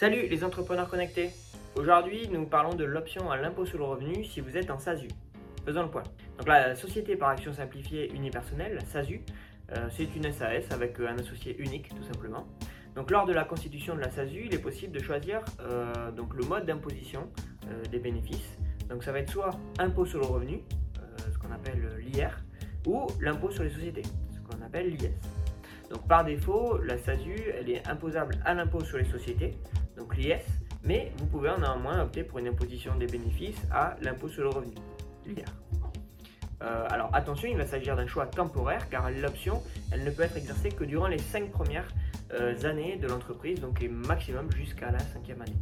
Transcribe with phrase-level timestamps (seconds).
[0.00, 1.28] Salut les entrepreneurs connectés
[1.76, 5.08] Aujourd'hui, nous parlons de l'option à l'impôt sur le revenu si vous êtes en SASU.
[5.66, 6.04] Faisons le point.
[6.38, 9.20] Donc la société par action simplifiée unipersonnelle, SASU,
[9.76, 12.46] euh, c'est une SAS avec un associé unique tout simplement.
[12.94, 16.32] Donc lors de la constitution de la SASU, il est possible de choisir euh, donc,
[16.32, 17.28] le mode d'imposition
[17.66, 18.56] euh, des bénéfices.
[18.88, 20.62] Donc ça va être soit impôt sur le revenu,
[21.30, 22.42] ce qu'on appelle l'IR,
[22.86, 25.10] ou l'impôt sur les sociétés, ce qu'on appelle l'IS.
[25.90, 29.58] Donc par défaut, la SASU, elle est imposable à l'impôt sur les sociétés,
[29.96, 30.44] donc l'IS,
[30.84, 34.74] mais vous pouvez néanmoins opter pour une imposition des bénéfices à l'impôt sur le revenu,
[35.26, 35.44] l'IR.
[36.62, 39.62] Euh, alors attention, il va s'agir d'un choix temporaire car l'option,
[39.92, 41.88] elle ne peut être exercée que durant les 5 premières
[42.32, 45.56] euh, années de l'entreprise, donc maximum jusqu'à la cinquième année.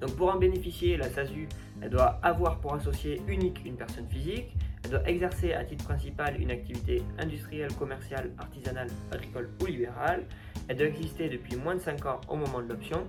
[0.00, 1.48] Donc pour en bénéficier, la SASU,
[1.80, 4.54] elle doit avoir pour associé unique une personne physique,
[4.84, 10.24] elle doit exercer à titre principal une activité industrielle, commerciale, artisanale, agricole ou libérale,
[10.68, 13.06] elle doit exister depuis moins de 5 ans au moment de l'option,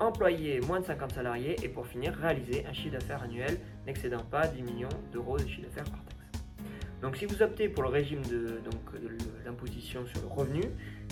[0.00, 4.46] employer moins de 50 salariés et pour finir réaliser un chiffre d'affaires annuel n'excédant pas
[4.46, 6.14] 10 millions d'euros de chiffre d'affaires par taxe.
[7.02, 8.60] Donc si vous optez pour le régime de,
[9.44, 10.62] l'imposition sur le revenu,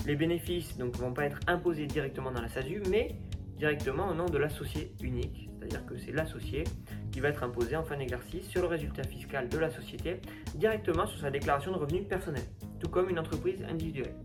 [0.07, 3.15] les bénéfices ne vont pas être imposés directement dans la SASU, mais
[3.57, 6.63] directement au nom de l'associé unique, c'est-à-dire que c'est l'associé
[7.11, 10.19] qui va être imposé en fin d'exercice sur le résultat fiscal de la société
[10.55, 12.47] directement sur sa déclaration de revenus personnels,
[12.79, 14.15] tout comme une entreprise individuelle.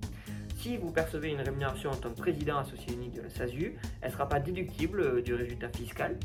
[0.69, 4.09] Si vous percevez une rémunération en tant que président associé unique de la SASU, elle
[4.11, 6.19] ne sera pas déductible euh, du résultat fiscal.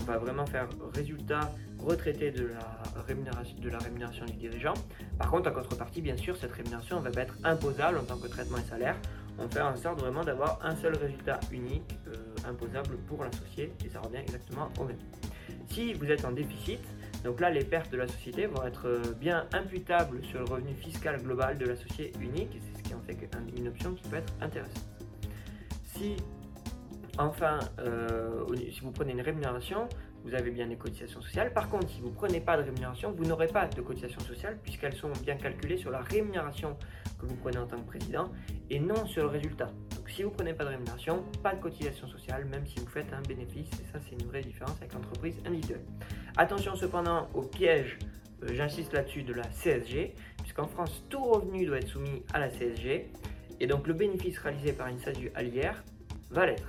[0.00, 4.74] On va vraiment faire résultat retraité de la rémunération, du dirigeant.
[5.18, 8.58] Par contre, en contrepartie, bien sûr, cette rémunération va être imposable en tant que traitement
[8.58, 8.94] et salaire.
[9.36, 13.88] On fait en sorte vraiment d'avoir un seul résultat unique euh, imposable pour l'associé et
[13.88, 14.98] ça revient exactement au même.
[15.70, 16.80] Si vous êtes en déficit,
[17.24, 20.74] donc là, les pertes de la société vont être euh, bien imputables sur le revenu
[20.74, 23.16] fiscal global de l'associé unique, c'est ce qui en fait
[23.56, 24.86] une option qui peut être intéressante.
[25.84, 26.16] Si,
[27.18, 29.88] enfin, euh, si vous prenez une rémunération,
[30.24, 31.52] vous avez bien des cotisations sociales.
[31.52, 34.58] Par contre, si vous ne prenez pas de rémunération, vous n'aurez pas de cotisations sociales
[34.62, 36.76] puisqu'elles sont bien calculées sur la rémunération
[37.18, 38.30] que vous prenez en tant que président
[38.70, 39.70] et non sur le résultat.
[39.96, 42.86] Donc si vous ne prenez pas de rémunération, pas de cotisation sociale, même si vous
[42.86, 43.70] faites un bénéfice.
[43.80, 45.84] Et ça, c'est une vraie différence avec l'entreprise individuelle.
[46.40, 47.98] Attention cependant au piège,
[48.44, 52.48] euh, j'insiste là-dessus, de la CSG, puisqu'en France, tout revenu doit être soumis à la
[52.48, 53.10] CSG.
[53.58, 55.82] Et donc le bénéfice réalisé par une SASU l'IR
[56.30, 56.68] va l'être.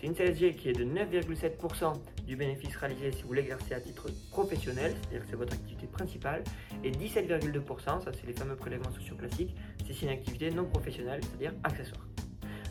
[0.00, 1.92] C'est une CSG qui est de 9,7%
[2.26, 6.42] du bénéfice réalisé si vous l'exercez à titre professionnel, c'est-à-dire que c'est votre activité principale,
[6.82, 9.54] et 17,2%, ça c'est les fameux prélèvements sociaux classiques,
[9.86, 12.11] si c'est une activité non professionnelle, c'est-à-dire accessoire.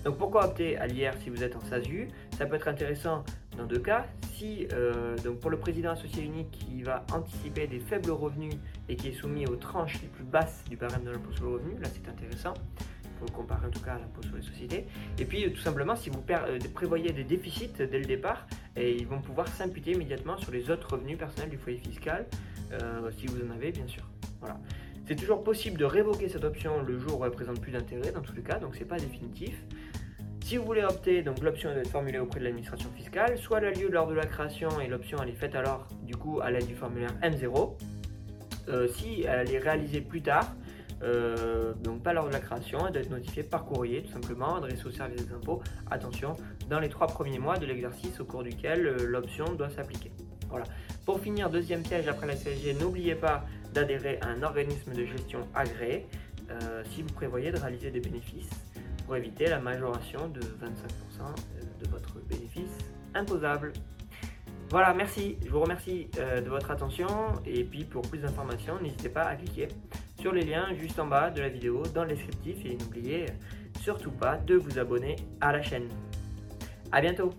[0.04, 2.08] Donc pourquoi opter à l'IR si vous êtes en SASU?
[2.38, 3.24] Ça peut être intéressant
[3.58, 4.08] dans deux cas.
[4.34, 8.56] Si, euh, donc pour le président associé unique qui va anticiper des faibles revenus
[8.90, 11.54] et qui est soumis aux tranches les plus basses du barème de l'impôt sur le
[11.54, 12.54] revenu, là c'est intéressant
[13.22, 14.86] faut comparer en tout cas à l'impôt sur les sociétés.
[15.20, 19.08] Et puis tout simplement, si vous euh, prévoyez des déficits dès le départ, et ils
[19.08, 22.26] vont pouvoir s'imputer immédiatement sur les autres revenus personnels du foyer fiscal,
[22.74, 24.04] euh, si vous en avez bien sûr.
[24.40, 24.58] Voilà.
[25.08, 28.22] C'est toujours possible de révoquer cette option le jour où elle présente plus d'intérêt dans
[28.22, 29.62] tous les cas, donc c'est pas définitif.
[30.52, 33.68] Si vous voulez opter, donc l'option doit être formulée auprès de l'administration fiscale, soit elle
[33.68, 36.52] a lieu lors de la création et l'option elle est faite alors du coup à
[36.52, 37.78] l'aide du formulaire M0.
[38.68, 40.54] Euh, si elle est réalisée plus tard,
[41.04, 44.58] euh, donc pas lors de la création, elle doit être notifiée par courrier tout simplement,
[44.58, 45.62] adressée au service des impôts.
[45.90, 46.36] Attention,
[46.70, 50.12] dans les trois premiers mois de l'exercice au cours duquel euh, l'option doit s'appliquer.
[50.50, 50.66] Voilà.
[51.06, 55.48] Pour finir, deuxième piège après la CSG, n'oubliez pas d'adhérer à un organisme de gestion
[55.56, 56.08] agréé
[56.90, 58.50] si vous prévoyez de réaliser des bénéfices
[59.16, 60.44] éviter la majoration de 25%
[61.80, 62.78] de votre bénéfice
[63.14, 63.74] imposable.
[64.70, 65.38] Voilà, merci.
[65.44, 67.08] Je vous remercie de votre attention
[67.46, 69.68] et puis pour plus d'informations, n'hésitez pas à cliquer
[70.20, 73.26] sur les liens juste en bas de la vidéo dans le descriptif et n'oubliez
[73.82, 75.90] surtout pas de vous abonner à la chaîne.
[76.92, 77.32] A bientôt